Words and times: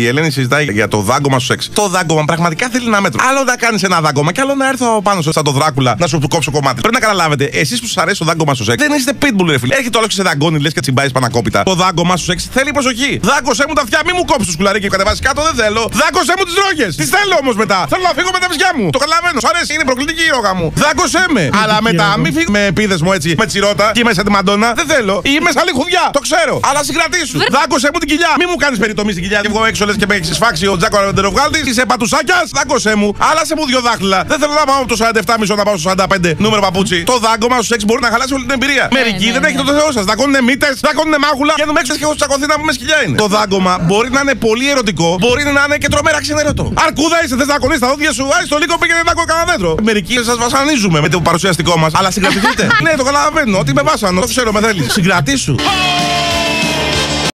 Η 0.00 0.06
Ελένη 0.06 0.30
συζητάει 0.30 0.64
για 0.64 0.88
το 0.88 0.98
δάγκωμα 0.98 1.38
στο 1.38 1.46
σεξ. 1.46 1.68
Το 1.72 1.88
δάγκωμα 1.88 2.24
πραγματικά 2.24 2.68
θέλει 2.68 2.86
ένα 2.86 3.00
μέτρο. 3.00 3.20
Άλλο 3.28 3.42
να 3.44 3.56
κάνεις 3.56 3.82
ένα 3.82 4.00
δάγκωμα 4.00 4.32
και 4.32 4.40
άλλο 4.40 4.54
να 4.54 4.68
έρθω 4.68 5.02
πάνω 5.02 5.22
σου 5.22 5.32
σαν 5.32 5.44
το 5.44 5.50
δράκουλα 5.50 5.94
να 5.98 6.06
σου 6.06 6.18
του 6.18 6.28
κόψω 6.28 6.50
κομμάτι. 6.50 6.80
Πρέπει 6.80 6.94
να 6.94 7.00
καταλάβετε, 7.00 7.44
εσείς 7.44 7.80
που 7.80 7.86
σας 7.86 7.96
αρέσει 7.96 8.18
το 8.18 8.24
δάγκωμα 8.24 8.54
στο 8.54 8.64
σεξ, 8.64 8.82
δεν 8.82 8.92
είστε 8.92 9.12
pitbull, 9.22 9.48
ρε 9.48 9.58
φίλε. 9.58 9.74
Έρχεται 9.74 9.98
όλο 9.98 10.06
και 10.06 10.12
σε 10.14 10.22
δαγκώνει, 10.22 10.58
λες 10.60 10.72
και 10.72 10.80
τσιμπάει 10.80 11.10
πανακόπιτα. 11.10 11.62
Το 11.62 11.74
δάγκωμα 11.74 12.16
στο 12.16 12.26
σεξ 12.30 12.48
θέλει 12.52 12.70
προσοχή. 12.70 13.20
Δάγκωσέ 13.22 13.64
μου 13.68 13.74
τα 13.74 13.82
αυτιά, 13.82 14.00
μη 14.06 14.12
μου 14.16 14.24
κόψεις 14.24 14.46
το 14.46 14.52
σκουλαρίκι 14.52 14.84
και 14.84 14.90
κατεβάσεις 14.90 15.20
κάτω, 15.20 15.42
δεν 15.42 15.54
θέλω. 15.54 15.82
Δάγκωσέ 15.92 16.34
μου 16.38 16.44
τις 16.44 16.54
ρόγες. 16.62 16.96
Τις 16.96 17.08
θέλω 17.08 17.36
όμως 17.42 17.56
μετά. 17.56 17.86
Θέλω 17.88 18.02
να 18.02 18.14
φύγω 18.18 18.30
με 18.32 18.38
τα 18.38 18.46
βυζιά 18.50 18.70
μου. 18.76 18.90
Το 18.90 18.98
καταλαβαίνω, 19.04 19.40
σου 19.40 19.48
αρέσει, 19.52 19.74
είναι 19.74 19.84
προκλητική 19.90 20.24
η 20.30 20.32
ρόγα 20.36 20.54
μου. 20.58 20.72
Δάγκωσέ 20.84 21.24
με. 21.34 21.44
Αλλά 21.62 21.76
μετά 21.88 22.06
μη 22.18 22.28
φύγω 22.36 22.50
με 22.50 22.60
επίδες 22.66 23.00
μου 23.04 23.12
έτσι 23.12 23.34
με 23.38 23.46
τσιρότα 23.46 23.86
και 23.94 24.04
μέσα 24.08 24.22
τη 24.26 24.30
μαντόνα. 24.30 24.68
Δεν 24.80 24.86
θέλω. 24.92 25.16
Ή 25.24 25.34
μέσα 25.46 25.60
λιχουδιά, 25.68 26.04
το 26.16 26.20
ξέρω. 26.26 26.54
Αλλά 26.68 26.80
συγκρατήσου. 26.88 27.38
Δάγκωσέ 27.56 27.88
μου 27.92 27.98
την 28.02 28.08
κοιλιά. 28.08 28.32
Μη 28.40 28.46
μου 28.50 28.56
κάνεις 28.64 28.78
περιτομή 28.78 29.10
στην 29.14 29.22
κοιλιά 29.24 29.40
και 29.40 29.48
βγω 29.54 29.64
έξω 29.64 29.83
λες 29.84 29.96
και 29.96 30.06
με 30.08 30.14
έχεις 30.14 30.34
σφάξει 30.34 30.66
ο 30.66 30.76
Τζάκο 30.76 30.98
Αντεροβγάλτη. 30.98 31.58
Είσαι 31.70 31.84
πατουσάκιας, 31.86 32.50
δάγκωσέ 32.54 32.94
μου. 32.94 33.14
Αλλά 33.30 33.44
σε 33.44 33.54
μου 33.56 33.66
δύο 33.66 33.80
δάχτυλα. 33.80 34.24
Δεν 34.26 34.38
θέλω 34.38 34.52
να 34.52 34.64
πάω 34.64 34.78
από 34.82 34.88
το 34.96 34.96
47 35.34 35.36
μισό 35.40 35.54
να 35.54 35.64
πάω 35.64 35.76
στο 35.76 35.92
45 35.96 36.34
νούμερο 36.36 36.60
παπούτσι. 36.62 37.02
Το 37.04 37.18
δάγκωμα 37.18 37.56
στους 37.62 37.76
6 37.76 37.84
μπορεί 37.86 38.00
να 38.00 38.10
χαλάσει 38.10 38.34
όλη 38.34 38.44
την 38.46 38.54
εμπειρία. 38.58 38.88
Μερικοί 38.92 39.26
ναι, 39.26 39.32
δεν 39.32 39.40
ναι. 39.40 39.48
έχετε 39.48 39.62
το 39.62 39.72
θεό 39.78 39.92
σας. 39.92 40.04
Δακώνουν 40.04 40.44
μύτες, 40.44 40.80
δακώνουν 40.80 41.14
μάγουλα. 41.24 41.54
Και 41.56 41.62
εδώ 41.62 41.72
έξω 41.82 41.94
και 41.98 42.04
έχω 42.08 42.14
τσακωθεί 42.14 42.46
να 42.46 42.56
πούμε 42.58 42.72
σκυλιά 42.72 42.98
είναι. 43.04 43.16
Το 43.16 43.26
δάγκωμα 43.26 43.78
μπορεί 43.86 44.10
να 44.10 44.20
είναι 44.20 44.34
πολύ 44.34 44.70
ερωτικό, 44.70 45.16
μπορεί 45.20 45.42
να 45.58 45.62
είναι 45.66 45.76
και 45.82 45.88
τρομερά 45.88 46.20
ξενερωτό. 46.20 46.72
Αρκούδα 46.86 47.18
είσαι, 47.24 47.36
θες 47.36 47.46
να 47.46 47.58
κονεί 47.58 47.78
τα 47.78 47.88
δόντια 47.88 48.12
σου, 48.12 48.24
άι 48.36 48.44
στο 48.44 48.56
λίγο 48.62 48.74
πήγαινε 48.80 49.02
να 49.04 49.12
κόκκι 49.12 49.28
κανένα 49.30 49.46
δέντρο. 49.50 49.74
Μερικοί 49.82 50.14
σας 50.28 50.36
βασανίζουμε 50.36 51.00
με 51.00 51.08
το 51.08 51.20
παρουσιαστικό 51.20 51.78
μας, 51.78 51.92
αλλά 51.94 52.10
συγκρατηθείτε. 52.10 52.68
ναι, 52.84 52.90
το 52.96 53.04
καταλαβαίνω, 53.04 53.58
ότι 53.58 53.72
με 53.72 53.82
βάσανο, 53.82 54.20
το 54.20 54.26
ξέρω 54.26 54.52
με 54.52 54.60
θέλεις. 54.60 54.92
Συγκρατήσου. 54.92 55.54